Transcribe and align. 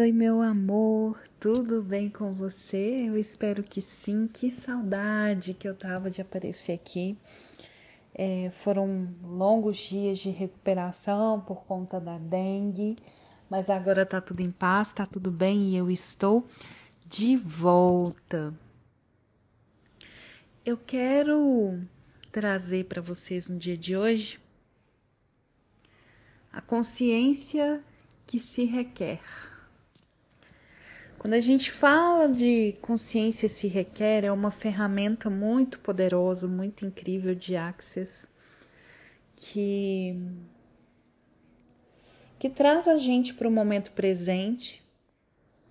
Oi, 0.00 0.12
meu 0.12 0.40
amor, 0.40 1.20
tudo 1.40 1.82
bem 1.82 2.08
com 2.08 2.32
você? 2.32 3.08
Eu 3.08 3.18
espero 3.18 3.64
que 3.64 3.80
sim. 3.80 4.28
Que 4.28 4.48
saudade 4.48 5.54
que 5.54 5.66
eu 5.66 5.74
tava 5.74 6.08
de 6.08 6.22
aparecer 6.22 6.74
aqui. 6.74 7.18
É, 8.14 8.48
foram 8.52 9.12
longos 9.24 9.76
dias 9.76 10.18
de 10.18 10.30
recuperação 10.30 11.40
por 11.40 11.64
conta 11.64 11.98
da 11.98 12.16
dengue, 12.16 12.96
mas 13.50 13.68
agora 13.68 14.06
tá 14.06 14.20
tudo 14.20 14.40
em 14.40 14.52
paz, 14.52 14.92
tá 14.92 15.04
tudo 15.04 15.32
bem 15.32 15.70
e 15.70 15.76
eu 15.76 15.90
estou 15.90 16.46
de 17.04 17.34
volta. 17.34 18.54
Eu 20.64 20.76
quero 20.76 21.76
trazer 22.30 22.84
para 22.84 23.02
vocês 23.02 23.48
no 23.48 23.58
dia 23.58 23.76
de 23.76 23.96
hoje 23.96 24.38
a 26.52 26.60
consciência 26.60 27.82
que 28.24 28.38
se 28.38 28.64
requer. 28.64 29.47
Quando 31.18 31.34
a 31.34 31.40
gente 31.40 31.72
fala 31.72 32.28
de 32.28 32.76
consciência 32.80 33.48
se 33.48 33.66
requer, 33.66 34.24
é 34.24 34.30
uma 34.30 34.52
ferramenta 34.52 35.28
muito 35.28 35.80
poderosa, 35.80 36.46
muito 36.46 36.86
incrível 36.86 37.34
de 37.34 37.56
Access, 37.56 38.28
que, 39.34 40.16
que 42.38 42.48
traz 42.48 42.86
a 42.86 42.96
gente 42.96 43.34
para 43.34 43.48
o 43.48 43.50
momento 43.50 43.90
presente, 43.90 44.80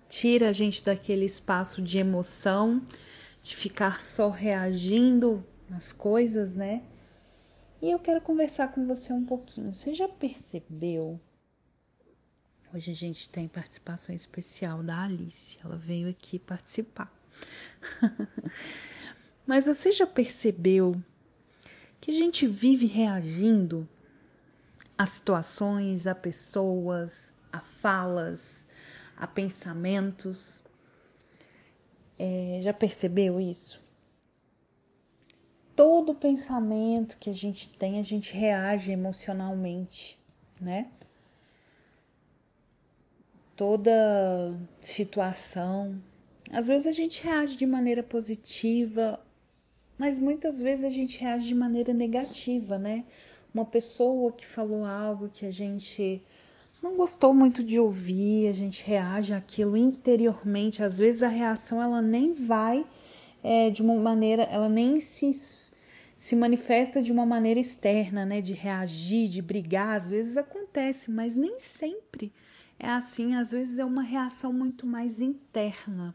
tira 0.06 0.50
a 0.50 0.52
gente 0.52 0.84
daquele 0.84 1.24
espaço 1.24 1.80
de 1.80 1.98
emoção, 1.98 2.82
de 3.42 3.56
ficar 3.56 4.02
só 4.02 4.28
reagindo 4.28 5.42
nas 5.68 5.94
coisas, 5.94 6.56
né? 6.56 6.82
E 7.80 7.90
eu 7.90 7.98
quero 7.98 8.20
conversar 8.20 8.72
com 8.72 8.86
você 8.86 9.14
um 9.14 9.24
pouquinho. 9.24 9.72
Você 9.72 9.94
já 9.94 10.08
percebeu 10.08 11.18
Hoje 12.74 12.90
a 12.90 12.94
gente 12.94 13.30
tem 13.30 13.48
participação 13.48 14.14
especial 14.14 14.82
da 14.82 15.04
Alice, 15.04 15.58
ela 15.64 15.76
veio 15.76 16.10
aqui 16.10 16.38
participar. 16.38 17.10
Mas 19.46 19.64
você 19.64 19.90
já 19.90 20.06
percebeu 20.06 21.02
que 21.98 22.10
a 22.10 22.14
gente 22.14 22.46
vive 22.46 22.84
reagindo 22.84 23.88
a 24.98 25.06
situações, 25.06 26.06
a 26.06 26.14
pessoas, 26.14 27.32
a 27.50 27.58
falas, 27.58 28.68
a 29.16 29.26
pensamentos? 29.26 30.62
É, 32.18 32.58
já 32.60 32.74
percebeu 32.74 33.40
isso? 33.40 33.80
Todo 35.74 36.14
pensamento 36.14 37.16
que 37.16 37.30
a 37.30 37.34
gente 37.34 37.70
tem, 37.70 37.98
a 37.98 38.02
gente 38.02 38.34
reage 38.34 38.92
emocionalmente, 38.92 40.18
né? 40.60 40.90
Toda 43.58 44.56
situação. 44.80 46.00
Às 46.52 46.68
vezes 46.68 46.86
a 46.86 46.92
gente 46.92 47.24
reage 47.24 47.56
de 47.56 47.66
maneira 47.66 48.04
positiva, 48.04 49.18
mas 49.98 50.20
muitas 50.20 50.62
vezes 50.62 50.84
a 50.84 50.90
gente 50.90 51.18
reage 51.18 51.48
de 51.48 51.56
maneira 51.56 51.92
negativa, 51.92 52.78
né? 52.78 53.04
Uma 53.52 53.64
pessoa 53.64 54.30
que 54.30 54.46
falou 54.46 54.84
algo 54.84 55.28
que 55.28 55.44
a 55.44 55.50
gente 55.50 56.22
não 56.80 56.96
gostou 56.96 57.34
muito 57.34 57.64
de 57.64 57.80
ouvir, 57.80 58.46
a 58.46 58.52
gente 58.52 58.84
reage 58.84 59.34
àquilo 59.34 59.76
interiormente. 59.76 60.84
Às 60.84 60.98
vezes 60.98 61.24
a 61.24 61.28
reação 61.28 61.82
ela 61.82 62.00
nem 62.00 62.32
vai 62.34 62.86
é, 63.42 63.70
de 63.70 63.82
uma 63.82 63.96
maneira, 63.96 64.44
ela 64.44 64.68
nem 64.68 65.00
se, 65.00 65.32
se 66.16 66.36
manifesta 66.36 67.02
de 67.02 67.10
uma 67.10 67.26
maneira 67.26 67.58
externa, 67.58 68.24
né? 68.24 68.40
De 68.40 68.52
reagir, 68.52 69.28
de 69.28 69.42
brigar. 69.42 69.96
Às 69.96 70.08
vezes 70.08 70.36
acontece, 70.36 71.10
mas 71.10 71.34
nem 71.34 71.58
sempre 71.58 72.32
é 72.78 72.88
assim, 72.88 73.34
às 73.34 73.52
vezes 73.52 73.78
é 73.78 73.84
uma 73.84 74.02
reação 74.02 74.52
muito 74.52 74.86
mais 74.86 75.20
interna, 75.20 76.14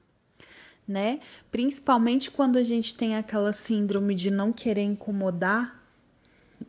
né? 0.88 1.19
Principalmente 1.52 2.31
quando 2.31 2.58
a 2.58 2.64
gente 2.64 2.95
tem 2.95 3.16
aquela 3.16 3.52
síndrome 3.52 4.16
de 4.16 4.31
não 4.31 4.53
querer 4.53 4.84
incomodar 4.84 5.84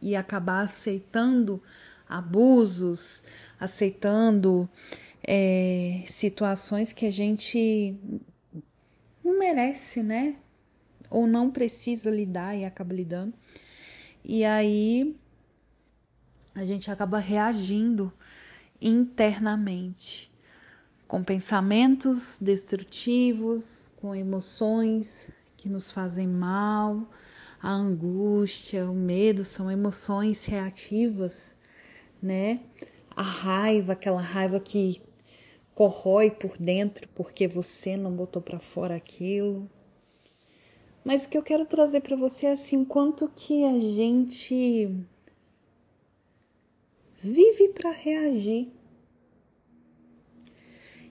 e 0.02 0.16
acabar 0.16 0.62
aceitando 0.62 1.62
abusos, 2.08 3.24
aceitando 3.58 4.68
é, 5.22 6.02
situações 6.06 6.92
que 6.92 7.06
a 7.06 7.10
gente 7.10 7.96
não 9.24 9.38
merece, 9.38 10.02
né? 10.02 10.36
Ou 11.08 11.26
não 11.26 11.50
precisa 11.50 12.10
lidar 12.10 12.56
e 12.56 12.64
acaba 12.64 12.92
lidando. 12.92 13.32
E 14.24 14.44
aí 14.44 15.16
a 16.54 16.64
gente 16.64 16.90
acaba 16.90 17.18
reagindo 17.18 18.12
internamente, 18.84 20.30
com 21.08 21.24
pensamentos 21.24 22.38
destrutivos, 22.38 23.90
com 23.96 24.14
emoções 24.14 25.30
que 25.56 25.70
nos 25.70 25.90
fazem 25.90 26.28
mal. 26.28 27.08
A 27.62 27.70
angústia, 27.70 28.90
o 28.90 28.94
medo 28.94 29.42
são 29.42 29.70
emoções 29.70 30.44
reativas, 30.44 31.54
né? 32.22 32.60
A 33.16 33.22
raiva, 33.22 33.94
aquela 33.94 34.20
raiva 34.20 34.60
que 34.60 35.00
corrói 35.74 36.30
por 36.30 36.58
dentro 36.58 37.08
porque 37.14 37.48
você 37.48 37.96
não 37.96 38.12
botou 38.12 38.42
para 38.42 38.58
fora 38.58 38.94
aquilo. 38.94 39.68
Mas 41.02 41.24
o 41.24 41.30
que 41.30 41.38
eu 41.38 41.42
quero 41.42 41.64
trazer 41.64 42.00
para 42.00 42.16
você 42.16 42.46
é 42.46 42.52
assim, 42.52 42.84
quanto 42.84 43.30
que 43.34 43.64
a 43.64 43.78
gente 43.78 44.90
vive 47.24 47.70
para 47.70 47.90
reagir. 47.90 48.72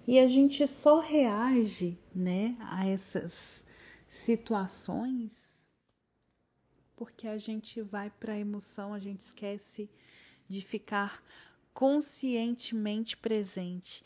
E 0.06 0.19
a 0.19 0.28
gente 0.28 0.68
só 0.68 1.00
reage, 1.00 1.97
né, 2.13 2.57
a 2.59 2.85
essas 2.85 3.66
situações 4.07 5.63
porque 7.03 7.28
a 7.28 7.38
gente 7.38 7.81
vai 7.81 8.09
para 8.09 8.31
a 8.31 8.40
emoção, 8.40 8.94
a 8.94 9.00
gente 9.00 9.19
esquece 9.19 9.90
de 10.47 10.62
ficar 10.62 11.22
conscientemente 11.73 13.18
presente. 13.18 14.06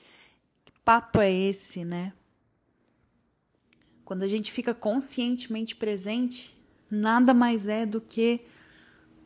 Que 0.65 0.71
papo 0.83 1.19
é 1.19 1.31
esse, 1.31 1.85
né? 1.85 2.11
Quando 4.03 4.23
a 4.23 4.27
gente 4.27 4.51
fica 4.51 4.73
conscientemente 4.73 5.75
presente, 5.75 6.57
nada 6.89 7.35
mais 7.35 7.67
é 7.67 7.85
do 7.85 8.01
que 8.01 8.41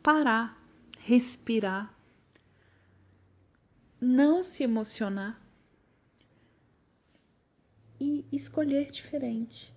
parar, 0.03 0.61
respirar, 0.99 1.95
não 4.01 4.41
se 4.41 4.63
emocionar 4.63 5.39
e 7.99 8.25
escolher 8.31 8.89
diferente. 8.89 9.71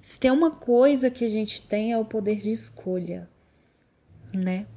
Se 0.00 0.20
tem 0.20 0.30
uma 0.30 0.52
coisa 0.52 1.10
que 1.10 1.24
a 1.24 1.28
gente 1.28 1.62
tem 1.62 1.92
é 1.92 1.98
o 1.98 2.04
poder 2.04 2.36
de 2.36 2.52
escolha, 2.52 3.28
né? 4.32 4.68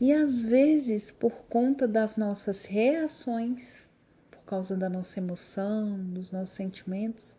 E 0.00 0.12
às 0.12 0.46
vezes, 0.46 1.10
por 1.10 1.32
conta 1.48 1.88
das 1.88 2.16
nossas 2.16 2.66
reações, 2.66 3.88
por 4.30 4.44
causa 4.44 4.76
da 4.76 4.88
nossa 4.88 5.18
emoção, 5.18 5.98
dos 5.98 6.30
nossos 6.30 6.54
sentimentos, 6.54 7.36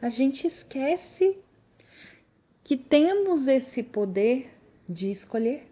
a 0.00 0.08
gente 0.08 0.46
esquece 0.46 1.36
que 2.64 2.76
temos 2.76 3.48
esse 3.48 3.82
poder 3.82 4.48
de 4.88 5.10
escolher 5.10 5.71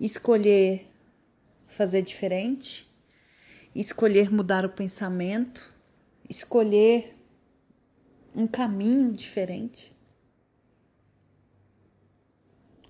escolher 0.00 0.86
fazer 1.66 2.02
diferente, 2.02 2.88
escolher 3.74 4.30
mudar 4.30 4.64
o 4.64 4.70
pensamento, 4.70 5.74
escolher 6.28 7.16
um 8.34 8.46
caminho 8.46 9.12
diferente. 9.12 9.92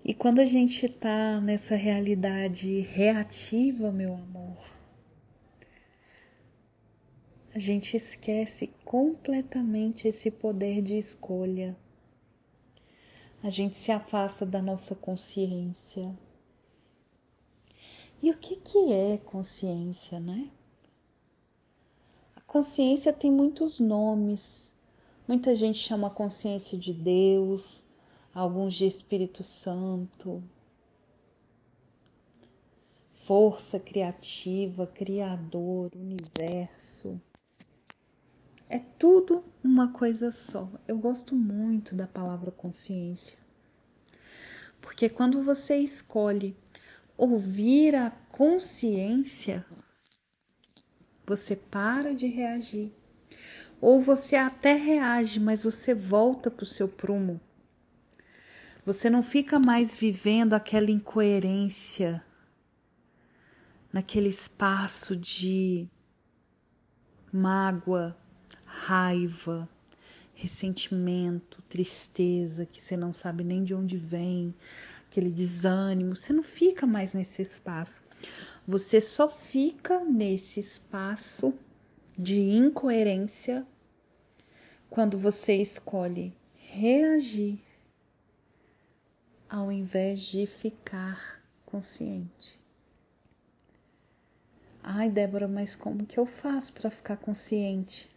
E 0.04 0.12
quando 0.12 0.40
a 0.40 0.44
gente 0.44 0.84
está 0.84 1.40
nessa 1.40 1.74
realidade 1.76 2.80
reativa, 2.80 3.90
meu 3.90 4.14
amor, 4.14 4.58
a 7.54 7.58
gente 7.58 7.96
esquece 7.96 8.74
completamente 8.84 10.06
esse 10.06 10.30
poder 10.30 10.82
de 10.82 10.98
escolha. 10.98 11.74
A 13.42 13.48
gente 13.48 13.78
se 13.78 13.90
afasta 13.92 14.44
da 14.44 14.60
nossa 14.60 14.94
consciência, 14.94 16.14
e 18.24 18.30
o 18.30 18.38
que, 18.38 18.56
que 18.56 18.90
é 18.90 19.18
consciência, 19.18 20.18
né? 20.18 20.50
A 22.34 22.40
consciência 22.40 23.12
tem 23.12 23.30
muitos 23.30 23.78
nomes. 23.78 24.74
Muita 25.28 25.54
gente 25.54 25.78
chama 25.78 26.08
consciência 26.08 26.78
de 26.78 26.94
Deus, 26.94 27.88
alguns 28.34 28.72
de 28.76 28.86
Espírito 28.86 29.42
Santo, 29.42 30.42
força 33.12 33.78
criativa, 33.78 34.86
criador, 34.86 35.90
universo. 35.94 37.20
É 38.70 38.78
tudo 38.78 39.44
uma 39.62 39.92
coisa 39.92 40.30
só. 40.30 40.70
Eu 40.88 40.96
gosto 40.96 41.36
muito 41.36 41.94
da 41.94 42.06
palavra 42.06 42.50
consciência. 42.50 43.36
Porque 44.80 45.10
quando 45.10 45.42
você 45.42 45.76
escolhe 45.76 46.56
ouvir 47.16 47.94
a 47.94 48.10
consciência, 48.30 49.64
você 51.26 51.56
para 51.56 52.14
de 52.14 52.26
reagir. 52.26 52.92
Ou 53.80 54.00
você 54.00 54.36
até 54.36 54.74
reage, 54.74 55.38
mas 55.40 55.62
você 55.62 55.94
volta 55.94 56.50
para 56.50 56.62
o 56.62 56.66
seu 56.66 56.88
prumo. 56.88 57.40
Você 58.86 59.08
não 59.08 59.22
fica 59.22 59.58
mais 59.58 59.96
vivendo 59.96 60.54
aquela 60.54 60.90
incoerência, 60.90 62.22
naquele 63.92 64.28
espaço 64.28 65.16
de 65.16 65.88
mágoa, 67.32 68.16
raiva, 68.64 69.68
ressentimento, 70.34 71.62
tristeza, 71.62 72.66
que 72.66 72.80
você 72.80 72.96
não 72.96 73.12
sabe 73.12 73.44
nem 73.44 73.62
de 73.62 73.72
onde 73.72 73.96
vem, 73.96 74.52
aquele 75.14 75.30
desânimo. 75.30 76.16
Você 76.16 76.32
não 76.32 76.42
fica 76.42 76.86
mais 76.86 77.14
nesse 77.14 77.40
espaço. 77.40 78.02
Você 78.66 79.00
só 79.00 79.28
fica 79.28 80.00
nesse 80.00 80.58
espaço 80.58 81.54
de 82.18 82.40
incoerência 82.40 83.64
quando 84.90 85.16
você 85.16 85.54
escolhe 85.54 86.34
reagir 86.56 87.58
ao 89.48 89.70
invés 89.70 90.22
de 90.22 90.46
ficar 90.46 91.40
consciente. 91.64 92.58
Ai, 94.82 95.08
Débora, 95.08 95.46
mas 95.46 95.76
como 95.76 96.04
que 96.04 96.18
eu 96.18 96.26
faço 96.26 96.72
para 96.72 96.90
ficar 96.90 97.16
consciente? 97.16 98.10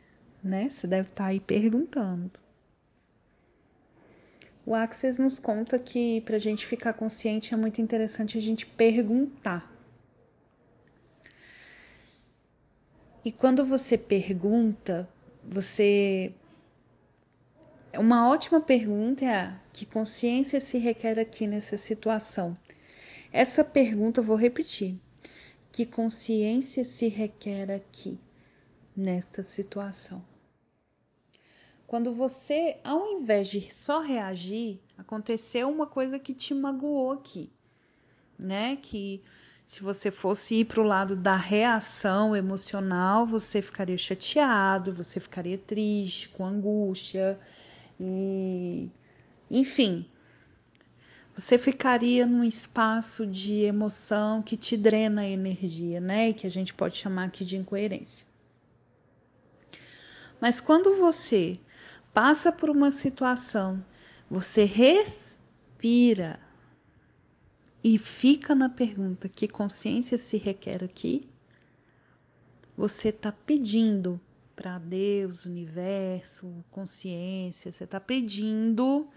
Né? 0.44 0.70
Você 0.70 0.88
deve 0.88 1.10
estar 1.10 1.26
tá 1.26 1.30
aí 1.30 1.40
perguntando. 1.40 2.47
O 4.68 4.76
Axis 4.76 5.18
nos 5.18 5.40
conta 5.40 5.80
que 5.80 6.20
para 6.26 6.36
a 6.36 6.40
gente 6.40 6.68
ficar 6.68 6.92
consciente 6.92 7.54
é 7.54 7.58
muito 7.58 7.82
interessante 7.82 8.38
a 8.38 8.42
gente 8.42 8.66
perguntar. 8.66 9.74
E 13.24 13.32
quando 13.32 13.64
você 13.64 13.98
pergunta, 13.98 15.08
você 15.42 16.34
uma 17.98 18.28
ótima 18.28 18.60
pergunta 18.60 19.24
é 19.24 19.34
a, 19.34 19.58
que 19.72 19.86
consciência 19.86 20.60
se 20.60 20.78
requer 20.78 21.18
aqui 21.18 21.48
nessa 21.48 21.78
situação? 21.78 22.58
Essa 23.32 23.64
pergunta 23.64 24.20
eu 24.20 24.26
vou 24.26 24.36
repetir. 24.36 25.00
Que 25.72 25.86
consciência 25.86 26.84
se 26.84 27.08
requer 27.08 27.72
aqui 27.72 28.20
nesta 28.94 29.44
situação? 29.44 30.22
Quando 31.88 32.12
você, 32.12 32.78
ao 32.84 33.08
invés 33.14 33.48
de 33.48 33.74
só 33.74 34.02
reagir, 34.02 34.82
aconteceu 34.98 35.70
uma 35.70 35.88
coisa 35.88 36.20
que 36.20 36.34
te 36.34 36.54
magoou 36.54 37.14
aqui, 37.14 37.50
né? 38.38 38.76
Que 38.76 39.24
se 39.66 39.82
você 39.82 40.12
fosse 40.12 40.56
ir 40.56 40.66
para 40.66 40.82
o 40.82 40.84
lado 40.84 41.16
da 41.16 41.38
reação 41.38 42.36
emocional, 42.36 43.26
você 43.26 43.62
ficaria 43.62 43.98
chateado, 43.98 44.94
você 44.94 45.18
ficaria 45.18 45.58
triste, 45.58 46.28
com 46.28 46.46
angústia, 46.46 47.40
e 47.98 48.90
enfim, 49.50 50.06
você 51.34 51.58
ficaria 51.58 52.26
num 52.26 52.44
espaço 52.44 53.26
de 53.26 53.62
emoção 53.62 54.42
que 54.42 54.58
te 54.58 54.76
drena 54.76 55.22
a 55.22 55.28
energia, 55.28 56.02
né? 56.02 56.30
E 56.30 56.34
que 56.34 56.46
a 56.46 56.52
gente 56.52 56.74
pode 56.74 56.98
chamar 56.98 57.26
aqui 57.28 57.46
de 57.46 57.56
incoerência. 57.56 58.28
Mas 60.42 60.60
quando 60.60 60.96
você 60.96 61.60
passa 62.14 62.52
por 62.52 62.70
uma 62.70 62.92
situação, 62.92 63.84
você 64.30 64.66
respira 64.66 66.40
e 67.84 67.98
fica 67.98 68.54
na 68.54 68.70
pergunta: 68.70 69.30
que 69.30 69.48
consciência 69.48 70.18
se 70.18 70.38
requer 70.38 70.84
aqui? 70.84 71.30
Você 72.76 73.10
está 73.10 73.32
pedindo 73.32 74.20
para 74.56 74.78
Deus, 74.80 75.46
universo, 75.46 76.64
consciência, 76.72 77.72
você 77.72 77.84
está 77.84 78.00
pedindo 78.00 79.08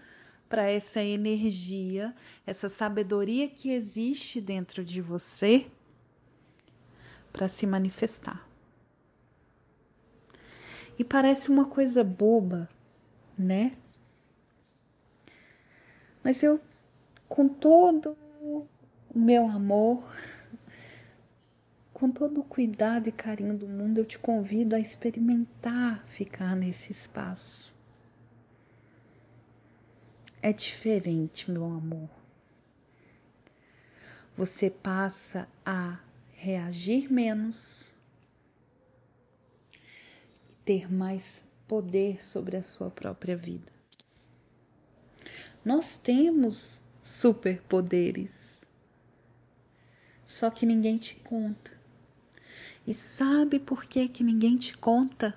para 0.47 0.69
essa 0.69 1.01
energia, 1.01 2.13
essa 2.45 2.69
sabedoria 2.69 3.47
que 3.47 3.71
existe 3.71 4.41
dentro 4.41 4.83
de 4.83 5.01
você 5.01 5.65
para 7.31 7.47
se 7.47 7.65
manifestar. 7.65 8.47
E 10.99 11.03
parece 11.03 11.49
uma 11.49 11.65
coisa 11.65 12.03
boba, 12.03 12.69
né? 13.37 13.73
Mas 16.23 16.43
eu, 16.43 16.59
com 17.27 17.47
todo 17.47 18.15
o 18.41 18.67
meu 19.13 19.47
amor, 19.47 20.03
com 21.93 22.11
todo 22.11 22.41
o 22.41 22.43
cuidado 22.43 23.09
e 23.09 23.11
carinho 23.11 23.57
do 23.57 23.67
mundo, 23.67 23.99
eu 23.99 24.05
te 24.05 24.17
convido 24.17 24.75
a 24.75 24.79
experimentar 24.79 26.03
ficar 26.07 26.55
nesse 26.55 26.91
espaço. 26.91 27.73
É 30.41 30.51
diferente, 30.51 31.51
meu 31.51 31.65
amor. 31.65 32.09
Você 34.35 34.69
passa 34.69 35.47
a 35.63 35.99
reagir 36.33 37.11
menos 37.11 37.95
ter 40.65 40.91
mais 40.91 41.50
poder 41.71 42.21
sobre 42.21 42.57
a 42.57 42.61
sua 42.61 42.89
própria 42.89 43.37
vida. 43.37 43.71
Nós 45.63 45.95
temos 45.95 46.83
superpoderes, 47.01 48.65
só 50.25 50.49
que 50.49 50.65
ninguém 50.65 50.97
te 50.97 51.15
conta. 51.15 51.71
E 52.85 52.93
sabe 52.93 53.57
por 53.57 53.85
que, 53.85 54.09
que 54.09 54.21
ninguém 54.21 54.57
te 54.57 54.77
conta? 54.77 55.33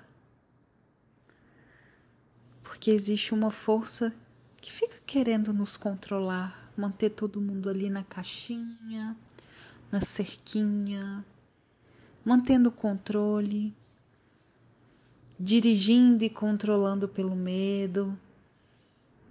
Porque 2.61 2.91
existe 2.91 3.33
uma 3.33 3.49
força 3.49 4.13
que 4.57 4.73
fica 4.73 4.97
querendo 5.05 5.53
nos 5.53 5.77
controlar, 5.77 6.69
manter 6.75 7.11
todo 7.11 7.39
mundo 7.39 7.69
ali 7.69 7.89
na 7.89 8.03
caixinha, 8.03 9.15
na 9.89 10.01
cerquinha, 10.01 11.25
mantendo 12.25 12.67
o 12.67 12.73
controle, 12.73 13.73
dirigindo 15.39 16.23
e 16.23 16.29
controlando 16.29 17.07
pelo 17.07 17.35
medo, 17.35 18.17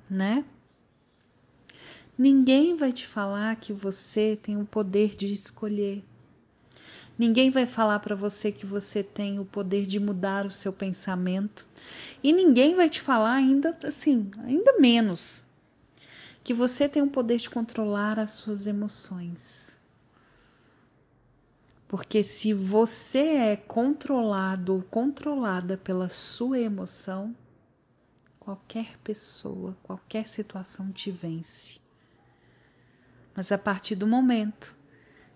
né? 0.08 0.44
Ninguém 2.16 2.76
vai 2.76 2.92
te 2.92 3.06
falar 3.06 3.56
que 3.56 3.72
você 3.72 4.38
tem 4.40 4.56
o 4.56 4.64
poder 4.64 5.16
de 5.16 5.32
escolher. 5.32 6.04
Ninguém 7.18 7.50
vai 7.50 7.66
falar 7.66 8.00
para 8.00 8.14
você 8.14 8.50
que 8.52 8.66
você 8.66 9.02
tem 9.02 9.38
o 9.38 9.44
poder 9.44 9.86
de 9.86 9.98
mudar 9.98 10.46
o 10.46 10.50
seu 10.50 10.72
pensamento. 10.72 11.66
E 12.22 12.32
ninguém 12.32 12.74
vai 12.74 12.88
te 12.88 13.00
falar 13.00 13.34
ainda 13.34 13.76
assim, 13.84 14.30
ainda 14.44 14.78
menos, 14.78 15.44
que 16.42 16.52
você 16.52 16.88
tem 16.88 17.02
o 17.02 17.10
poder 17.10 17.38
de 17.38 17.50
controlar 17.50 18.18
as 18.18 18.32
suas 18.32 18.66
emoções. 18.66 19.73
Porque 21.86 22.24
se 22.24 22.52
você 22.52 23.18
é 23.18 23.56
controlado 23.56 24.74
ou 24.74 24.82
controlada 24.82 25.76
pela 25.76 26.08
sua 26.08 26.58
emoção, 26.58 27.34
qualquer 28.40 28.98
pessoa, 28.98 29.76
qualquer 29.82 30.26
situação 30.26 30.90
te 30.90 31.10
vence. 31.10 31.78
Mas 33.34 33.50
a 33.50 33.58
partir 33.58 33.94
do 33.94 34.06
momento 34.06 34.76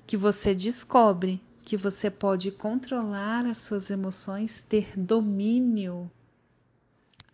que 0.06 0.16
você 0.16 0.54
descobre 0.54 1.42
que 1.62 1.76
você 1.76 2.10
pode 2.10 2.50
controlar 2.50 3.44
as 3.44 3.58
suas 3.58 3.90
emoções, 3.90 4.62
ter 4.62 4.98
domínio, 4.98 6.10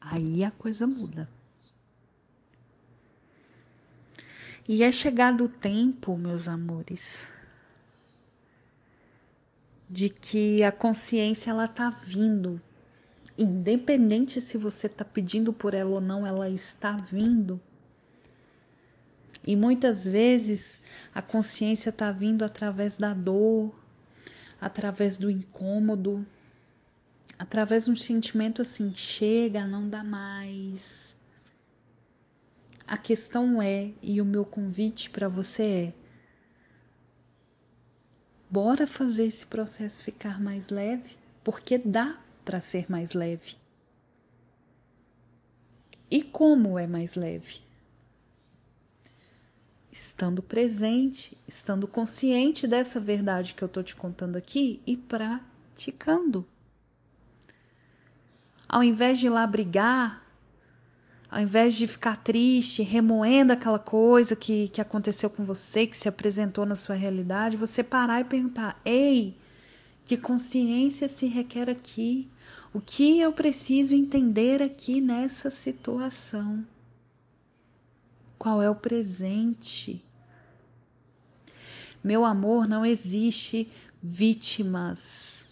aí 0.00 0.42
a 0.42 0.50
coisa 0.50 0.86
muda. 0.86 1.28
E 4.66 4.82
é 4.82 4.90
chegado 4.90 5.44
o 5.44 5.48
tempo, 5.48 6.16
meus 6.16 6.48
amores, 6.48 7.30
de 9.94 10.08
que 10.08 10.60
a 10.64 10.72
consciência 10.72 11.52
ela 11.52 11.68
tá 11.68 11.88
vindo. 11.88 12.60
Independente 13.38 14.40
se 14.40 14.58
você 14.58 14.88
tá 14.88 15.04
pedindo 15.04 15.52
por 15.52 15.72
ela 15.72 15.90
ou 15.90 16.00
não, 16.00 16.26
ela 16.26 16.50
está 16.50 16.96
vindo. 16.96 17.60
E 19.46 19.54
muitas 19.54 20.04
vezes 20.04 20.82
a 21.14 21.22
consciência 21.22 21.90
está 21.90 22.10
vindo 22.10 22.44
através 22.44 22.98
da 22.98 23.14
dor, 23.14 23.72
através 24.60 25.16
do 25.16 25.30
incômodo, 25.30 26.26
através 27.38 27.84
de 27.84 27.92
um 27.92 27.96
sentimento 27.96 28.62
assim, 28.62 28.92
chega, 28.96 29.64
não 29.64 29.88
dá 29.88 30.02
mais. 30.02 31.14
A 32.84 32.98
questão 32.98 33.62
é, 33.62 33.92
e 34.02 34.20
o 34.20 34.24
meu 34.24 34.44
convite 34.44 35.08
para 35.08 35.28
você 35.28 35.62
é: 35.62 36.03
bora 38.54 38.86
fazer 38.86 39.26
esse 39.26 39.44
processo 39.44 40.00
ficar 40.00 40.40
mais 40.40 40.68
leve, 40.68 41.16
porque 41.42 41.76
dá 41.76 42.16
para 42.44 42.60
ser 42.60 42.86
mais 42.88 43.12
leve. 43.12 43.56
E 46.08 46.22
como 46.22 46.78
é 46.78 46.86
mais 46.86 47.16
leve? 47.16 47.64
estando 49.90 50.42
presente, 50.42 51.38
estando 51.46 51.86
consciente 51.86 52.66
dessa 52.66 52.98
verdade 52.98 53.54
que 53.54 53.62
eu 53.62 53.66
estou 53.66 53.80
te 53.80 53.94
contando 53.94 54.34
aqui 54.34 54.80
e 54.84 54.96
para 54.96 55.40
ticando. 55.76 56.44
Ao 58.68 58.82
invés 58.82 59.20
de 59.20 59.26
ir 59.26 59.30
lá 59.30 59.46
brigar, 59.46 60.23
ao 61.34 61.40
invés 61.40 61.74
de 61.74 61.88
ficar 61.88 62.16
triste, 62.16 62.80
remoendo 62.80 63.52
aquela 63.52 63.80
coisa 63.80 64.36
que, 64.36 64.68
que 64.68 64.80
aconteceu 64.80 65.28
com 65.28 65.42
você, 65.42 65.84
que 65.84 65.96
se 65.96 66.08
apresentou 66.08 66.64
na 66.64 66.76
sua 66.76 66.94
realidade, 66.94 67.56
você 67.56 67.82
parar 67.82 68.20
e 68.20 68.24
perguntar: 68.24 68.80
ei, 68.84 69.36
que 70.04 70.16
consciência 70.16 71.08
se 71.08 71.26
requer 71.26 71.68
aqui? 71.68 72.30
O 72.72 72.80
que 72.80 73.18
eu 73.18 73.32
preciso 73.32 73.96
entender 73.96 74.62
aqui 74.62 75.00
nessa 75.00 75.50
situação? 75.50 76.64
Qual 78.38 78.62
é 78.62 78.70
o 78.70 78.76
presente? 78.76 80.04
Meu 82.02 82.24
amor, 82.24 82.68
não 82.68 82.86
existe 82.86 83.68
vítimas. 84.00 85.48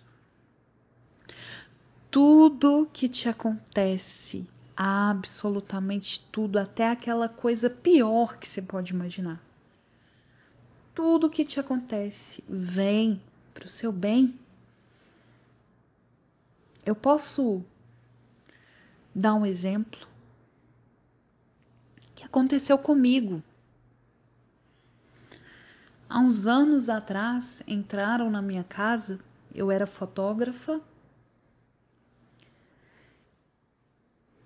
Tudo 2.09 2.89
que 2.93 3.09
te 3.09 3.29
acontece, 3.29 4.49
absolutamente 4.77 6.21
tudo, 6.33 6.59
até 6.59 6.91
aquela 6.91 7.29
coisa 7.29 7.69
pior 7.69 8.37
que 8.37 8.49
você 8.49 8.63
pode 8.63 8.93
imaginar. 8.93 9.43
Tudo 10.95 11.31
que 11.31 11.45
te 11.45 11.59
acontece 11.59 12.45
vem 12.49 13.21
para 13.55 13.65
o 13.65 13.69
seu 13.69 13.93
bem. 13.93 14.39
Eu 16.85 16.95
posso 16.95 17.65
dar 19.15 19.35
um 19.35 19.47
exemplo 19.47 20.07
que 22.15 22.25
aconteceu 22.25 22.77
comigo. 22.77 23.43
Há 26.09 26.19
uns 26.19 26.47
anos 26.47 26.89
atrás 26.89 27.63
entraram 27.67 28.31
na 28.31 28.43
minha 28.43 28.65
casa, 28.65 29.19
eu 29.55 29.71
era 29.71 29.87
fotógrafa. 29.87 30.81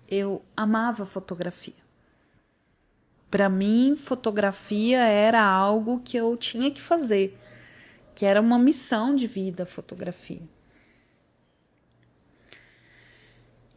Eu 0.07 0.43
amava 0.55 1.05
fotografia. 1.05 1.87
Para 3.29 3.49
mim, 3.49 3.95
fotografia 3.97 4.99
era 4.99 5.43
algo 5.43 5.99
que 5.99 6.15
eu 6.15 6.37
tinha 6.37 6.71
que 6.71 6.81
fazer, 6.81 7.37
que 8.15 8.25
era 8.25 8.39
uma 8.39 8.57
missão 8.57 9.13
de 9.13 9.27
vida, 9.27 9.65
fotografia. 9.65 10.41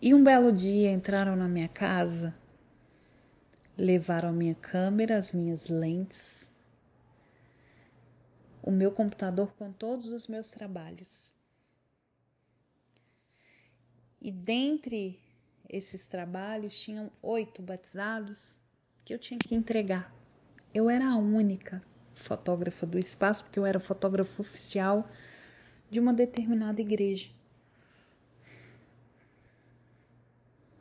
E 0.00 0.14
um 0.14 0.22
belo 0.22 0.52
dia 0.52 0.90
entraram 0.92 1.34
na 1.34 1.48
minha 1.48 1.68
casa, 1.68 2.34
levaram 3.76 4.28
a 4.28 4.32
minha 4.32 4.54
câmera, 4.54 5.18
as 5.18 5.32
minhas 5.32 5.68
lentes, 5.68 6.50
o 8.62 8.70
meu 8.70 8.92
computador 8.92 9.52
com 9.58 9.72
todos 9.72 10.06
os 10.06 10.28
meus 10.28 10.48
trabalhos. 10.48 11.32
E 14.22 14.30
dentre 14.30 15.18
esses 15.70 16.04
trabalhos 16.04 16.78
tinham 16.78 17.10
oito 17.22 17.62
batizados 17.62 18.58
que 19.04 19.14
eu 19.14 19.18
tinha 19.18 19.38
que 19.38 19.54
entregar. 19.54 20.12
Eu 20.74 20.90
era 20.90 21.08
a 21.08 21.16
única 21.16 21.80
fotógrafa 22.14 22.84
do 22.84 22.98
espaço, 22.98 23.44
porque 23.44 23.58
eu 23.58 23.64
era 23.64 23.78
fotógrafa 23.78 24.42
oficial 24.42 25.08
de 25.88 26.00
uma 26.00 26.12
determinada 26.12 26.80
igreja. 26.80 27.30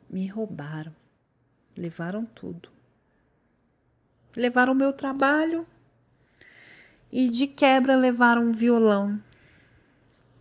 Me 0.08 0.26
roubaram, 0.26 0.94
levaram 1.76 2.26
tudo. 2.26 2.68
Levaram 4.36 4.74
meu 4.74 4.92
trabalho, 4.92 5.66
e 7.12 7.28
de 7.28 7.46
quebra 7.46 7.96
levaram 7.96 8.42
um 8.42 8.52
violão 8.52 9.20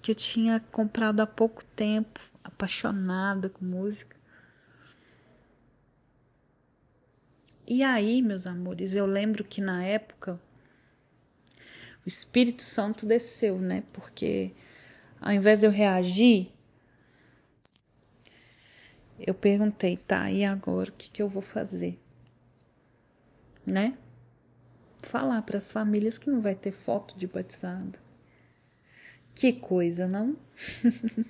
que 0.01 0.11
eu 0.11 0.15
tinha 0.15 0.59
comprado 0.71 1.19
há 1.19 1.27
pouco 1.27 1.63
tempo, 1.65 2.19
apaixonada 2.43 3.49
com 3.49 3.65
música. 3.65 4.18
E 7.69 7.83
aí, 7.83 8.21
meus 8.21 8.45
amores, 8.45 8.95
eu 8.95 9.05
lembro 9.05 9.45
que 9.45 9.61
na 9.61 9.85
época 9.85 10.37
o 12.05 12.07
Espírito 12.07 12.63
Santo 12.63 13.05
desceu, 13.05 13.59
né? 13.59 13.83
Porque 13.93 14.51
ao 15.21 15.31
invés 15.31 15.61
de 15.61 15.67
eu 15.67 15.71
reagir, 15.71 16.51
eu 19.19 19.33
perguntei, 19.33 19.95
tá, 19.95 20.31
e 20.31 20.43
agora 20.43 20.89
o 20.89 20.93
que, 20.93 21.09
que 21.09 21.21
eu 21.21 21.29
vou 21.29 21.41
fazer? 21.41 21.97
Né? 23.65 23.97
falar 25.01 25.41
para 25.41 25.57
as 25.57 25.71
famílias 25.71 26.17
que 26.17 26.29
não 26.29 26.41
vai 26.41 26.55
ter 26.55 26.71
foto 26.71 27.17
de 27.17 27.27
batizado. 27.27 27.99
Que 29.33 29.53
coisa, 29.53 30.07
não? 30.07 30.35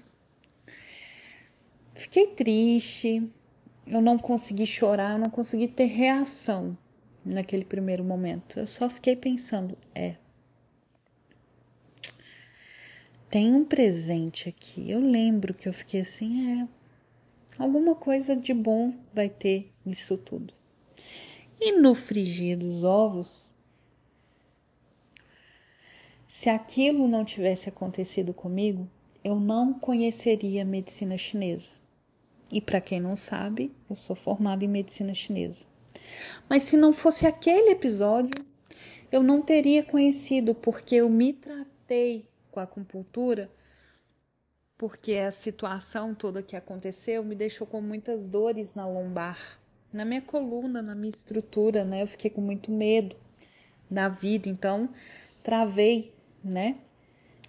Fiquei 1.94 2.28
triste, 2.28 3.30
eu 3.90 4.02
não 4.02 4.18
consegui 4.18 4.68
chorar, 4.68 5.14
eu 5.14 5.18
não 5.18 5.30
consegui 5.30 5.68
ter 5.68 5.86
reação 5.86 6.78
naquele 7.26 7.66
primeiro 7.66 8.04
momento. 8.04 8.60
Eu 8.60 8.68
só 8.68 8.88
fiquei 8.88 9.16
pensando, 9.16 9.78
é. 9.96 10.16
Tem 13.30 13.54
um 13.54 13.66
presente 13.66 14.48
aqui. 14.48 14.90
Eu 14.90 15.00
lembro 15.00 15.54
que 15.54 15.68
eu 15.68 15.74
fiquei 15.74 16.02
assim, 16.02 16.62
é. 16.62 16.68
Alguma 17.58 17.96
coisa 17.96 18.36
de 18.36 18.54
bom 18.54 18.94
vai 19.14 19.28
ter 19.28 19.72
nisso 19.86 20.18
tudo. 20.18 20.54
E 21.60 21.74
no 21.74 21.94
frigir 21.94 22.58
dos 22.58 22.84
ovos, 22.84 23.52
se 26.28 26.50
aquilo 26.50 27.08
não 27.08 27.26
tivesse 27.26 27.68
acontecido 27.68 28.34
comigo, 28.34 28.88
eu 29.24 29.40
não 29.40 29.74
conheceria 29.74 30.62
a 30.62 30.66
medicina 30.66 31.18
chinesa. 31.18 31.74
E 32.52 32.60
para 32.60 32.82
quem 32.82 33.00
não 33.00 33.16
sabe, 33.16 33.72
eu 33.90 33.96
sou 33.96 34.16
formada 34.16 34.64
em 34.66 34.68
medicina 34.68 35.14
chinesa. 35.14 35.66
Mas 36.50 36.64
se 36.64 36.78
não 36.78 36.92
fosse 36.92 37.26
aquele 37.26 37.72
episódio, 37.72 38.44
eu 39.12 39.22
não 39.22 39.42
teria 39.42 39.84
conhecido, 39.84 40.56
porque 40.56 40.96
eu 40.96 41.10
me 41.10 41.34
tratei 41.34 42.26
com 42.52 42.60
a 42.60 42.64
acupuntura, 42.64 43.50
porque 44.78 45.14
a 45.16 45.32
situação 45.32 46.16
toda 46.16 46.42
que 46.42 46.56
aconteceu 46.56 47.24
me 47.24 47.36
deixou 47.36 47.68
com 47.68 47.82
muitas 47.82 48.28
dores 48.28 48.74
na 48.74 48.88
lombar, 48.88 49.60
na 49.92 50.06
minha 50.06 50.22
coluna, 50.22 50.82
na 50.82 50.96
minha 50.96 51.10
estrutura, 51.10 51.84
né? 51.84 52.02
Eu 52.02 52.08
fiquei 52.08 52.30
com 52.30 52.42
muito 52.42 52.72
medo 52.72 53.16
da 53.90 54.08
vida, 54.08 54.48
então 54.48 54.90
travei 55.44 56.14
né? 56.44 56.78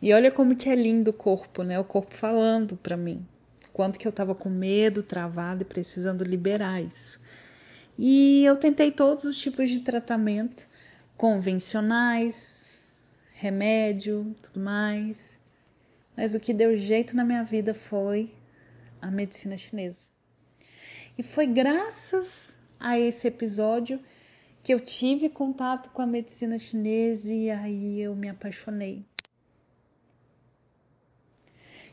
E 0.02 0.12
olha 0.12 0.30
como 0.30 0.56
que 0.56 0.68
é 0.68 0.74
lindo 0.74 1.10
o 1.10 1.14
corpo, 1.14 1.62
né? 1.62 1.78
O 1.78 1.84
corpo 1.84 2.14
falando 2.14 2.76
para 2.76 2.96
mim. 2.96 3.26
Quanto 3.80 3.98
que 3.98 4.06
eu 4.06 4.12
tava 4.12 4.34
com 4.34 4.50
medo, 4.50 5.02
travado 5.02 5.62
e 5.62 5.64
precisando 5.64 6.22
liberar 6.22 6.82
isso. 6.82 7.18
E 7.98 8.44
eu 8.44 8.54
tentei 8.54 8.92
todos 8.92 9.24
os 9.24 9.38
tipos 9.38 9.70
de 9.70 9.80
tratamento 9.80 10.68
convencionais, 11.16 12.92
remédio, 13.32 14.36
tudo 14.42 14.60
mais. 14.60 15.40
Mas 16.14 16.34
o 16.34 16.40
que 16.40 16.52
deu 16.52 16.76
jeito 16.76 17.16
na 17.16 17.24
minha 17.24 17.42
vida 17.42 17.72
foi 17.72 18.34
a 19.00 19.10
medicina 19.10 19.56
chinesa. 19.56 20.10
E 21.16 21.22
foi 21.22 21.46
graças 21.46 22.58
a 22.78 22.98
esse 22.98 23.28
episódio 23.28 23.98
que 24.62 24.74
eu 24.74 24.80
tive 24.80 25.30
contato 25.30 25.88
com 25.88 26.02
a 26.02 26.06
medicina 26.06 26.58
chinesa 26.58 27.32
e 27.32 27.50
aí 27.50 27.98
eu 28.02 28.14
me 28.14 28.28
apaixonei. 28.28 29.06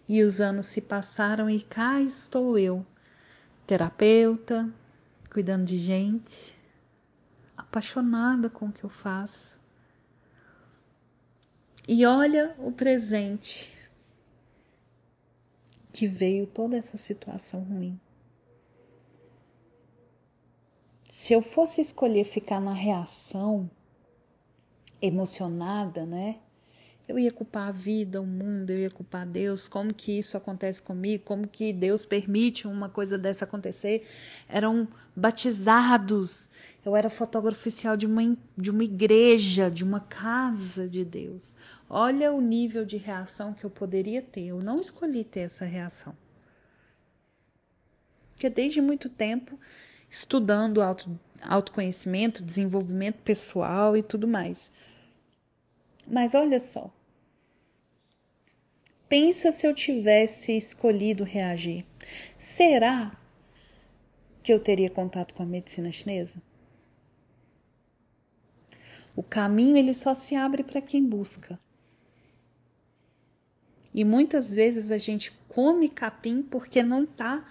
E 0.08 0.24
os 0.24 0.40
anos 0.40 0.68
se 0.68 0.82
passaram 0.82 1.50
e 1.50 1.62
cá 1.62 2.02
estou 2.02 2.58
eu, 2.58 2.86
terapeuta, 3.66 4.74
cuidando 5.32 5.66
de 5.66 5.78
gente, 5.78 6.58
apaixonada 7.56 8.50
com 8.50 8.68
o 8.68 8.72
que 8.72 8.84
eu 8.84 8.90
faço. 8.90 9.60
E 11.88 12.06
olha 12.06 12.56
o 12.58 12.72
presente 12.72 13.74
que 15.92 16.08
veio 16.08 16.48
toda 16.48 16.78
essa 16.78 16.98
situação 16.98 17.62
ruim. 17.62 18.00
se 21.18 21.34
eu 21.34 21.42
fosse 21.42 21.82
escolher 21.82 22.26
ficar 22.26 22.62
na 22.62 22.74
reação 22.74 23.68
emocionada, 25.02 26.06
né? 26.06 26.38
Eu 27.08 27.18
ia 27.18 27.32
culpar 27.32 27.70
a 27.70 27.72
vida, 27.72 28.22
o 28.22 28.26
mundo, 28.26 28.70
eu 28.70 28.80
ia 28.80 28.90
culpar 28.90 29.26
Deus, 29.26 29.70
como 29.70 29.94
que 29.94 30.20
isso 30.20 30.36
acontece 30.36 30.82
comigo, 30.82 31.24
como 31.24 31.48
que 31.48 31.72
Deus 31.72 32.06
permite 32.06 32.68
uma 32.68 32.90
coisa 32.90 33.18
dessa 33.18 33.46
acontecer. 33.46 34.06
Eram 34.50 34.88
batizados. 35.16 36.50
Eu 36.86 36.96
era 36.96 37.10
fotógrafo 37.10 37.62
oficial 37.62 37.96
de 37.96 38.06
uma, 38.06 38.38
de 38.58 38.70
uma 38.70 38.84
igreja, 38.84 39.72
de 39.72 39.86
uma 39.86 40.02
casa 40.02 40.88
de 40.88 41.06
Deus. 41.06 41.56
Olha 41.90 42.34
o 42.34 42.42
nível 42.42 42.84
de 42.84 42.98
reação 42.98 43.54
que 43.54 43.64
eu 43.64 43.70
poderia 43.70 44.22
ter. 44.22 44.48
Eu 44.48 44.60
não 44.60 44.76
escolhi 44.76 45.24
ter 45.24 45.42
essa 45.42 45.64
reação. 45.64 46.16
Porque 48.32 48.50
desde 48.50 48.82
muito 48.82 49.10
tempo 49.10 49.58
estudando 50.10 50.82
auto, 50.82 51.18
autoconhecimento, 51.42 52.44
desenvolvimento 52.44 53.18
pessoal 53.24 53.96
e 53.96 54.04
tudo 54.04 54.28
mais. 54.28 54.72
Mas 56.08 56.36
olha 56.36 56.60
só, 56.60 56.94
Pensa 59.10 59.52
se 59.52 59.66
eu 59.66 59.74
tivesse 59.74 60.58
escolhido 60.58 61.24
reagir. 61.24 61.86
Será 62.36 63.16
que 64.44 64.52
eu 64.52 64.60
teria 64.60 64.90
contato 64.90 65.34
com 65.34 65.44
a 65.44 65.46
medicina 65.46 65.92
chinesa? 65.92 66.42
O 69.16 69.24
caminho 69.24 69.78
ele 69.78 69.94
só 69.94 70.14
se 70.14 70.36
abre 70.36 70.64
para 70.64 70.82
quem 70.82 71.04
busca. 71.04 71.60
E 73.94 74.04
muitas 74.04 74.54
vezes 74.54 74.92
a 74.92 74.98
gente 74.98 75.32
come 75.48 75.90
capim 75.90 76.44
porque 76.44 76.84
não 76.84 77.04
está 77.04 77.44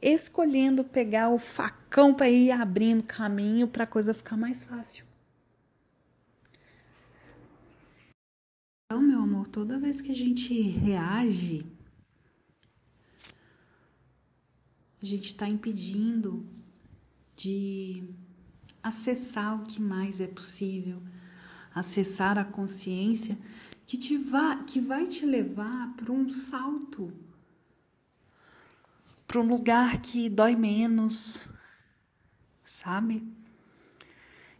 escolhendo 0.00 0.84
pegar 0.84 1.30
o 1.30 1.38
facão 1.38 2.14
para 2.14 2.28
ir 2.28 2.50
abrindo 2.52 3.02
caminho 3.02 3.66
para 3.66 3.84
a 3.84 3.86
coisa 3.86 4.14
ficar 4.14 4.36
mais 4.36 4.62
fácil. 4.62 5.09
Então, 8.92 9.00
meu 9.00 9.20
amor, 9.20 9.46
toda 9.46 9.78
vez 9.78 10.00
que 10.00 10.10
a 10.10 10.14
gente 10.16 10.52
reage, 10.62 11.64
a 15.00 15.04
gente 15.06 15.26
está 15.26 15.48
impedindo 15.48 16.44
de 17.36 18.02
acessar 18.82 19.54
o 19.54 19.64
que 19.64 19.80
mais 19.80 20.20
é 20.20 20.26
possível, 20.26 21.00
acessar 21.72 22.36
a 22.36 22.44
consciência 22.44 23.38
que, 23.86 23.96
te 23.96 24.16
va 24.16 24.56
que 24.64 24.80
vai 24.80 25.06
te 25.06 25.24
levar 25.24 25.94
para 25.94 26.10
um 26.10 26.28
salto, 26.28 27.12
para 29.24 29.40
um 29.40 29.46
lugar 29.46 30.02
que 30.02 30.28
dói 30.28 30.56
menos, 30.56 31.48
sabe? 32.64 33.22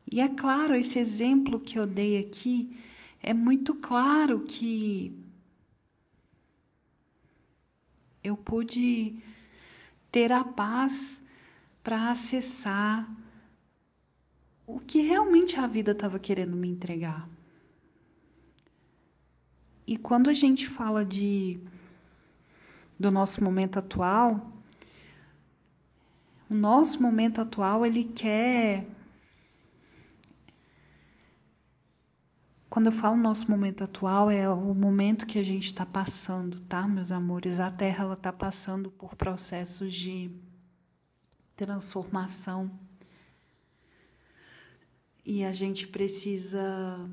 E 0.09 0.21
é 0.21 0.29
claro, 0.29 0.77
esse 0.77 1.01
exemplo 1.01 1.59
que 1.59 1.77
eu 1.77 1.85
dei 1.85 2.17
aqui 2.17 2.79
é 3.23 3.35
muito 3.35 3.75
claro 3.75 4.41
que 4.41 5.15
eu 8.23 8.37
pude 8.37 9.23
ter 10.11 10.33
a 10.33 10.45
paz 10.45 11.23
para 11.83 12.11
acessar 12.11 13.09
o 14.67 14.79
que 14.81 15.01
realmente 15.01 15.59
a 15.59 15.67
vida 15.67 15.93
estava 15.93 16.19
querendo 16.19 16.57
me 16.57 16.69
entregar. 16.69 17.29
E 19.87 19.97
quando 19.97 20.31
a 20.31 20.35
gente 20.35 20.69
fala 20.69 21.05
de 21.05 21.61
do 22.99 23.11
nosso 23.11 23.43
momento 23.43 23.79
atual, 23.79 24.53
o 26.49 26.55
nosso 26.55 27.03
momento 27.03 27.41
atual 27.41 27.85
ele 27.85 28.05
quer 28.05 28.87
Quando 32.71 32.87
eu 32.87 32.93
falo 32.93 33.17
nosso 33.17 33.51
momento 33.51 33.83
atual, 33.83 34.31
é 34.31 34.49
o 34.49 34.73
momento 34.73 35.27
que 35.27 35.41
a 35.41 35.43
gente 35.43 35.67
está 35.67 35.85
passando, 35.85 36.61
tá, 36.61 36.87
meus 36.87 37.11
amores? 37.11 37.59
A 37.59 37.69
Terra 37.69 38.05
ela 38.05 38.15
está 38.15 38.33
passando 38.33 38.93
por 38.93 39.17
processos 39.17 39.93
de 39.93 40.31
transformação 41.57 42.71
e 45.27 45.43
a 45.43 45.51
gente 45.51 45.89
precisa 45.89 47.11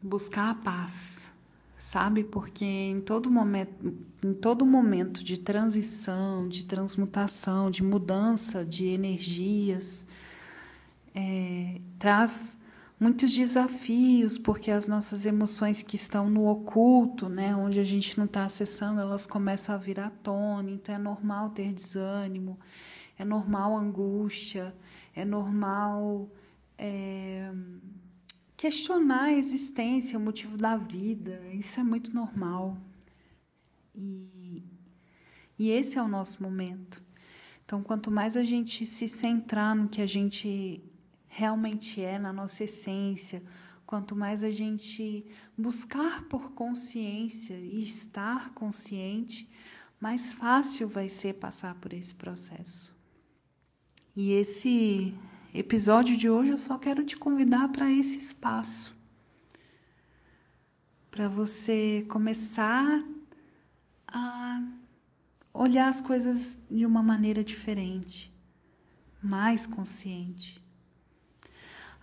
buscar 0.00 0.50
a 0.50 0.54
paz, 0.54 1.32
sabe? 1.76 2.22
Porque 2.22 2.64
em 2.64 3.00
todo 3.00 3.28
momento, 3.28 3.92
em 4.22 4.32
todo 4.32 4.64
momento 4.64 5.24
de 5.24 5.36
transição, 5.36 6.46
de 6.46 6.64
transmutação, 6.64 7.72
de 7.72 7.82
mudança 7.82 8.64
de 8.64 8.86
energias, 8.86 10.06
é, 11.12 11.80
traz 11.98 12.61
muitos 13.02 13.34
desafios, 13.34 14.38
porque 14.38 14.70
as 14.70 14.86
nossas 14.86 15.26
emoções 15.26 15.82
que 15.82 15.96
estão 15.96 16.30
no 16.30 16.46
oculto, 16.46 17.28
né, 17.28 17.52
onde 17.56 17.80
a 17.80 17.84
gente 17.84 18.16
não 18.16 18.26
está 18.26 18.44
acessando, 18.44 19.00
elas 19.00 19.26
começam 19.26 19.74
a 19.74 19.78
vir 19.78 19.98
à 19.98 20.08
tona. 20.08 20.70
Então 20.70 20.94
é 20.94 20.98
normal 20.98 21.50
ter 21.50 21.72
desânimo, 21.72 22.56
é 23.18 23.24
normal 23.24 23.76
angústia, 23.76 24.72
é 25.16 25.24
normal 25.24 26.30
é, 26.78 27.52
questionar 28.56 29.24
a 29.24 29.32
existência, 29.32 30.16
o 30.16 30.22
motivo 30.22 30.56
da 30.56 30.76
vida. 30.76 31.42
Isso 31.52 31.80
é 31.80 31.82
muito 31.82 32.14
normal. 32.14 32.78
E, 33.92 34.62
e 35.58 35.70
esse 35.70 35.98
é 35.98 36.02
o 36.02 36.06
nosso 36.06 36.40
momento. 36.40 37.02
Então, 37.64 37.82
quanto 37.82 38.12
mais 38.12 38.36
a 38.36 38.44
gente 38.44 38.86
se 38.86 39.08
centrar 39.08 39.74
no 39.74 39.88
que 39.88 40.00
a 40.00 40.06
gente 40.06 40.80
realmente 41.34 42.02
é 42.02 42.18
na 42.18 42.30
nossa 42.30 42.64
essência, 42.64 43.42
quanto 43.86 44.14
mais 44.14 44.44
a 44.44 44.50
gente 44.50 45.24
buscar 45.56 46.24
por 46.24 46.52
consciência 46.52 47.54
e 47.54 47.80
estar 47.80 48.50
consciente, 48.50 49.48
mais 49.98 50.34
fácil 50.34 50.86
vai 50.86 51.08
ser 51.08 51.34
passar 51.34 51.74
por 51.76 51.94
esse 51.94 52.14
processo. 52.14 52.94
E 54.14 54.32
esse 54.32 55.14
episódio 55.54 56.18
de 56.18 56.28
hoje 56.28 56.50
eu 56.50 56.58
só 56.58 56.76
quero 56.76 57.02
te 57.02 57.16
convidar 57.16 57.68
para 57.68 57.90
esse 57.90 58.18
espaço. 58.18 58.94
Para 61.10 61.28
você 61.28 62.04
começar 62.10 63.02
a 64.06 64.62
olhar 65.54 65.88
as 65.88 66.02
coisas 66.02 66.58
de 66.70 66.84
uma 66.84 67.02
maneira 67.02 67.42
diferente, 67.42 68.30
mais 69.22 69.66
consciente. 69.66 70.61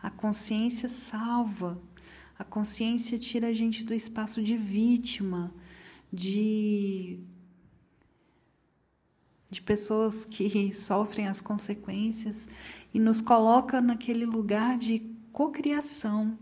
A 0.01 0.09
consciência 0.09 0.87
salva. 0.87 1.81
A 2.37 2.43
consciência 2.43 3.19
tira 3.19 3.47
a 3.47 3.53
gente 3.53 3.83
do 3.83 3.93
espaço 3.93 4.41
de 4.41 4.55
vítima, 4.55 5.53
de 6.11 7.19
de 9.49 9.61
pessoas 9.61 10.25
que 10.25 10.71
sofrem 10.75 11.27
as 11.27 11.41
consequências 11.41 12.47
e 12.93 12.99
nos 12.99 13.21
coloca 13.21 13.81
naquele 13.81 14.25
lugar 14.25 14.77
de 14.77 14.99
cocriação, 15.31 16.37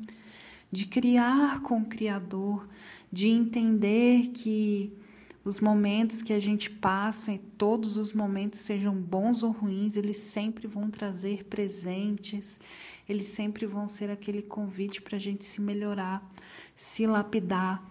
de 0.71 0.85
criar 0.85 1.61
com 1.61 1.81
o 1.81 1.85
Criador, 1.85 2.67
de 3.11 3.29
entender 3.29 4.29
que 4.33 4.91
os 5.47 5.61
momentos 5.61 6.21
que 6.21 6.33
a 6.33 6.39
gente 6.39 6.69
passa, 6.69 7.31
e 7.31 7.39
todos 7.39 7.97
os 7.97 8.11
momentos, 8.11 8.59
sejam 8.59 8.93
bons 8.93 9.43
ou 9.43 9.51
ruins, 9.51 9.95
eles 9.95 10.17
sempre 10.17 10.67
vão 10.67 10.91
trazer 10.91 11.45
presentes, 11.45 12.59
eles 13.07 13.27
sempre 13.27 13.65
vão 13.65 13.87
ser 13.87 14.11
aquele 14.11 14.41
convite 14.41 15.01
para 15.01 15.15
a 15.15 15.19
gente 15.19 15.45
se 15.45 15.61
melhorar, 15.61 16.21
se 16.75 17.07
lapidar, 17.07 17.81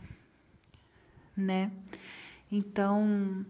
né? 1.35 1.73
Então, 2.53 3.47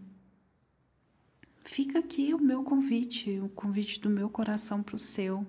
fica 1.65 1.99
aqui 1.99 2.33
o 2.33 2.39
meu 2.39 2.63
convite, 2.63 3.39
o 3.41 3.49
convite 3.49 3.99
do 3.99 4.09
meu 4.09 4.29
coração 4.29 4.81
para 4.81 4.95
o 4.95 4.99
seu. 4.99 5.45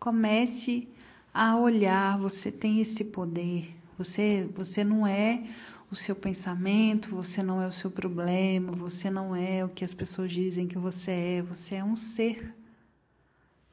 Comece 0.00 0.88
a 1.32 1.56
olhar, 1.56 2.18
você 2.18 2.50
tem 2.50 2.80
esse 2.80 3.04
poder. 3.04 3.72
Você, 3.96 4.48
você 4.52 4.82
não 4.82 5.06
é 5.06 5.44
o 5.92 5.94
seu 5.94 6.16
pensamento, 6.16 7.14
você 7.14 7.42
não 7.42 7.60
é 7.60 7.66
o 7.66 7.72
seu 7.72 7.90
problema, 7.90 8.72
você 8.72 9.10
não 9.10 9.36
é 9.36 9.62
o 9.62 9.68
que 9.68 9.84
as 9.84 9.92
pessoas 9.92 10.32
dizem 10.32 10.66
que 10.66 10.78
você 10.78 11.10
é, 11.10 11.42
você 11.42 11.74
é 11.74 11.84
um 11.84 11.94
ser 11.94 12.54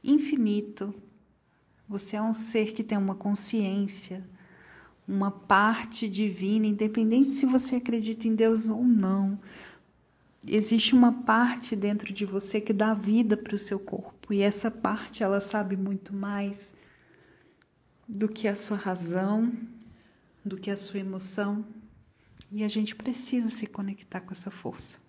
infinito. 0.03 0.93
Você 1.87 2.17
é 2.17 2.21
um 2.21 2.33
ser 2.33 2.73
que 2.73 2.83
tem 2.83 2.97
uma 2.97 3.15
consciência, 3.15 4.23
uma 5.07 5.31
parte 5.31 6.09
divina, 6.09 6.67
independente 6.67 7.31
se 7.31 7.45
você 7.45 7.77
acredita 7.77 8.27
em 8.27 8.35
Deus 8.35 8.69
ou 8.69 8.83
não. 8.83 9.39
Existe 10.45 10.93
uma 10.93 11.23
parte 11.23 11.73
dentro 11.73 12.13
de 12.13 12.25
você 12.25 12.59
que 12.59 12.73
dá 12.73 12.93
vida 12.93 13.37
para 13.37 13.55
o 13.55 13.57
seu 13.57 13.79
corpo, 13.79 14.33
e 14.33 14.41
essa 14.41 14.69
parte 14.69 15.23
ela 15.23 15.39
sabe 15.39 15.77
muito 15.77 16.13
mais 16.13 16.75
do 18.05 18.27
que 18.27 18.45
a 18.47 18.55
sua 18.55 18.77
razão, 18.77 19.51
do 20.43 20.57
que 20.57 20.69
a 20.69 20.75
sua 20.75 20.99
emoção. 20.99 21.65
E 22.51 22.63
a 22.63 22.67
gente 22.67 22.95
precisa 22.95 23.49
se 23.49 23.67
conectar 23.67 24.21
com 24.21 24.31
essa 24.31 24.49
força, 24.49 24.99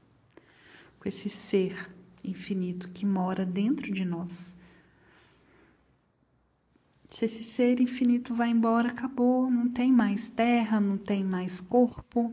com 0.98 1.08
esse 1.08 1.30
ser 1.30 1.90
infinito 2.22 2.90
que 2.90 3.06
mora 3.06 3.46
dentro 3.46 3.92
de 3.92 4.04
nós. 4.04 4.56
Se 7.08 7.24
esse 7.24 7.42
ser 7.42 7.80
infinito 7.80 8.34
vai 8.34 8.50
embora, 8.50 8.90
acabou, 8.90 9.50
não 9.50 9.68
tem 9.68 9.90
mais 9.90 10.28
terra, 10.28 10.80
não 10.80 10.96
tem 10.96 11.24
mais 11.24 11.60
corpo. 11.60 12.32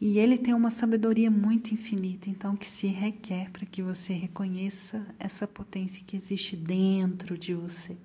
E 0.00 0.18
ele 0.18 0.36
tem 0.36 0.52
uma 0.52 0.70
sabedoria 0.70 1.30
muito 1.30 1.72
infinita, 1.72 2.28
então 2.28 2.56
que 2.56 2.68
se 2.68 2.86
requer 2.88 3.50
para 3.50 3.64
que 3.64 3.82
você 3.82 4.12
reconheça 4.12 5.06
essa 5.18 5.48
potência 5.48 6.04
que 6.06 6.14
existe 6.14 6.54
dentro 6.54 7.38
de 7.38 7.54
você. 7.54 7.96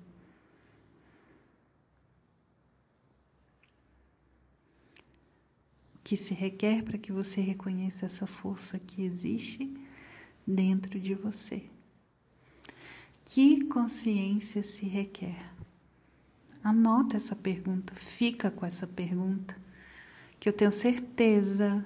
Que 6.02 6.16
se 6.16 6.34
requer 6.34 6.82
para 6.82 6.98
que 6.98 7.12
você 7.12 7.40
reconheça 7.40 8.06
essa 8.06 8.26
força 8.26 8.78
que 8.78 9.02
existe 9.02 9.72
dentro 10.46 10.98
de 10.98 11.14
você. 11.14 11.64
Que 13.24 13.64
consciência 13.66 14.62
se 14.62 14.86
requer? 14.86 15.52
Anota 16.62 17.16
essa 17.16 17.36
pergunta, 17.36 17.94
fica 17.94 18.50
com 18.50 18.66
essa 18.66 18.86
pergunta. 18.86 19.58
que 20.38 20.48
eu 20.48 20.52
tenho 20.54 20.72
certeza 20.72 21.84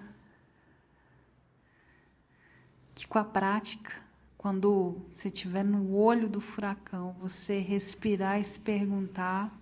que 2.95 3.07
com 3.09 3.19
a 3.19 3.25
prática, 3.25 4.01
quando 4.39 5.05
você 5.11 5.27
estiver 5.27 5.65
no 5.65 5.93
olho 5.97 6.29
do 6.29 6.41
furacão, 6.41 7.17
você 7.19 7.59
respirar 7.59 8.39
e 8.39 8.43
se 8.43 8.61
perguntar, 8.61 9.53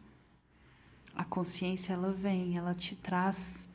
a 1.14 1.24
consciência 1.24 1.94
ela 1.94 2.12
vem, 2.12 2.58
ela 2.58 2.74
te 2.74 2.94
traz 2.94 3.70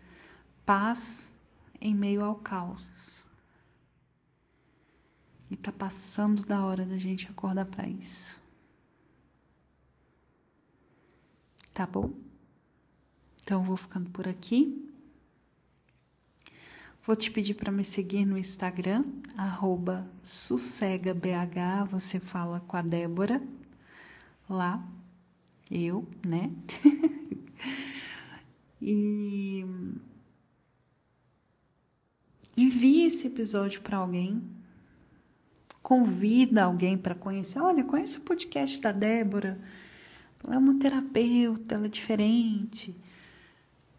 paz 0.67 1.33
em 1.79 1.95
meio 1.95 2.21
ao 2.21 2.35
caos. 2.35 3.25
E 5.49 5.55
tá 5.55 5.71
passando 5.71 6.45
da 6.45 6.65
hora 6.65 6.85
da 6.85 6.97
gente 6.97 7.29
acordar 7.29 7.65
para 7.65 7.87
isso. 7.87 8.37
Tá 11.73 11.87
bom? 11.87 12.11
Então 13.41 13.63
vou 13.63 13.77
ficando 13.77 14.09
por 14.09 14.27
aqui. 14.27 14.83
Vou 17.01 17.15
te 17.15 17.31
pedir 17.31 17.53
para 17.53 17.71
me 17.71 17.85
seguir 17.85 18.25
no 18.25 18.37
Instagram, 18.37 19.05
sossegabh, 20.21 21.87
você 21.89 22.19
fala 22.19 22.59
com 22.59 22.75
a 22.75 22.81
Débora, 22.81 23.41
lá, 24.49 24.85
eu, 25.71 26.05
né? 26.25 26.51
e 28.81 29.65
envie 32.57 33.05
esse 33.05 33.27
episódio 33.27 33.81
para 33.81 33.97
alguém, 33.97 34.41
convida 35.81 36.63
alguém 36.63 36.97
para 36.97 37.15
conhecer. 37.15 37.59
Olha, 37.59 37.83
conhece 37.83 38.17
o 38.17 38.21
podcast 38.21 38.81
da 38.81 38.91
Débora. 38.91 39.59
Ela 40.43 40.55
é 40.55 40.57
uma 40.57 40.77
terapeuta, 40.79 41.75
ela 41.75 41.85
é 41.85 41.89
diferente 41.89 42.95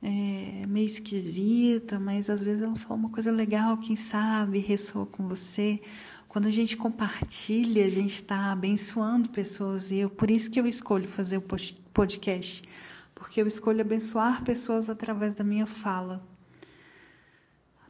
é, 0.02 0.64
meio 0.66 0.86
esquisita, 0.86 1.98
mas 1.98 2.30
às 2.30 2.44
vezes 2.44 2.62
ela 2.62 2.74
fala 2.76 3.00
uma 3.00 3.10
coisa 3.10 3.30
legal, 3.30 3.78
quem 3.78 3.96
sabe 3.96 4.58
ressoa 4.58 5.06
com 5.06 5.26
você. 5.26 5.80
Quando 6.28 6.46
a 6.46 6.50
gente 6.50 6.76
compartilha, 6.76 7.84
a 7.86 7.88
gente 7.88 8.14
está 8.14 8.52
abençoando 8.52 9.30
pessoas 9.30 9.90
e 9.90 9.98
eu, 9.98 10.10
por 10.10 10.30
isso 10.30 10.50
que 10.50 10.60
eu 10.60 10.66
escolho 10.66 11.08
fazer 11.08 11.38
o 11.38 11.44
podcast, 11.92 12.68
porque 13.14 13.40
eu 13.40 13.46
escolho 13.46 13.80
abençoar 13.80 14.44
pessoas 14.44 14.90
através 14.90 15.34
da 15.34 15.42
minha 15.42 15.66
fala, 15.66 16.22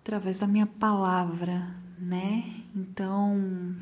através 0.09 0.39
da 0.39 0.47
minha 0.47 0.67
palavra, 0.67 1.77
né? 1.99 2.65
Então, 2.75 3.77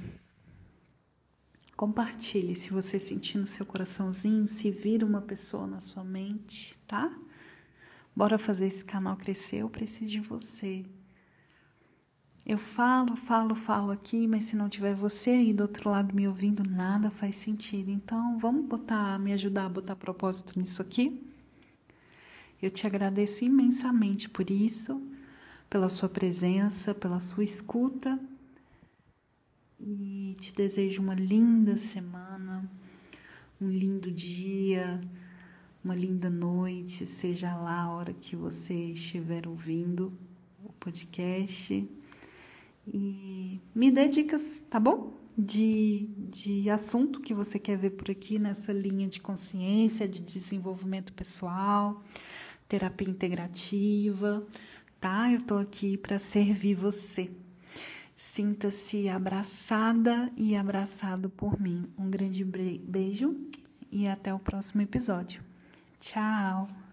compartilhe 1.77 2.53
se 2.57 2.73
você 2.73 2.99
sentir 2.99 3.39
no 3.39 3.47
seu 3.47 3.65
coraçãozinho, 3.65 4.49
se 4.49 4.69
vira 4.69 5.07
uma 5.07 5.21
pessoa 5.21 5.69
na 5.69 5.79
sua 5.79 6.03
mente, 6.03 6.77
tá? 6.79 7.17
Bora 8.15 8.39
fazer 8.39 8.67
esse 8.67 8.85
canal 8.85 9.17
crescer, 9.17 9.59
eu 9.59 9.71
preciso 9.71 10.11
de 10.11 10.21
você. 10.21 10.85
Eu 12.45 12.59
falo, 12.59 13.15
falo, 13.15 13.55
falo 13.55 13.93
aqui, 13.93 14.27
mas 14.27 14.47
se 14.47 14.57
não 14.57 14.69
tiver 14.69 14.97
você 14.97 15.31
aí 15.31 15.53
do 15.53 15.61
outro 15.61 15.91
lado 15.91 16.13
me 16.13 16.27
ouvindo, 16.27 16.69
nada 16.69 17.09
faz 17.09 17.37
sentido. 17.37 17.89
Então, 17.89 18.37
vamos 18.37 18.67
botar, 18.67 19.17
me 19.21 19.33
ajudar 19.33 19.67
a 19.67 19.69
botar 19.69 19.95
propósito 19.95 20.59
nisso 20.59 20.83
aqui? 20.83 21.25
Eu 22.61 22.69
te 22.69 22.85
agradeço 22.85 23.45
imensamente 23.45 24.29
por 24.29 24.51
isso, 24.51 25.01
pela 25.69 25.89
sua 25.89 26.09
presença, 26.09 26.95
pela 26.95 27.21
sua 27.21 27.45
escuta. 27.45 28.19
E 29.81 30.37
te 30.41 30.55
desejo 30.55 31.03
uma 31.03 31.15
linda 31.15 31.77
semana, 31.77 32.71
um 33.61 33.69
lindo 33.69 34.11
dia 34.11 35.01
uma 35.87 35.95
linda 35.95 36.29
noite, 36.29 37.07
seja 37.07 37.55
lá 37.55 37.83
a 37.83 37.91
hora 37.93 38.13
que 38.13 38.35
você 38.35 38.75
estiver 38.75 39.47
ouvindo 39.47 40.13
o 40.65 40.73
podcast. 40.81 41.89
E 42.93 43.61
me 43.73 43.93
dê 43.93 44.09
dicas, 44.09 44.65
tá 44.69 44.81
bom? 44.81 45.15
De, 45.39 46.09
de 46.29 46.69
assunto 46.71 47.21
que 47.21 47.33
você 47.33 47.57
quer 47.61 47.79
ver 47.79 47.91
por 47.91 48.11
aqui 48.11 48.37
nessa 48.37 48.73
linha 48.73 49.07
de 49.07 49.21
consciência, 49.21 50.09
de 50.09 50.21
desenvolvimento 50.21 51.13
pessoal, 51.13 52.03
terapia 52.67 53.09
integrativa, 53.09 54.45
tá? 55.07 55.31
Eu 55.31 55.41
tô 55.41 55.57
aqui 55.57 55.97
para 55.97 56.19
servir 56.19 56.75
você. 56.75 57.31
Sinta-se 58.17 59.09
abraçada 59.09 60.33
e 60.37 60.57
abraçado 60.57 61.31
por 61.31 61.61
mim. 61.61 61.85
Um 61.97 62.11
grande 62.11 62.45
beijo 62.45 63.37
e 63.93 64.09
até 64.09 64.35
o 64.35 64.39
próximo 64.41 64.83
episódio. 64.83 65.41
Tchau! 66.01 66.86